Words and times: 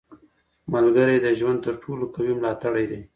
•ملګری 0.73 1.17
د 1.21 1.27
ژوند 1.39 1.59
تر 1.65 1.75
ټولو 1.83 2.03
قوي 2.13 2.33
ملاتړی 2.39 2.85
دی. 2.91 3.01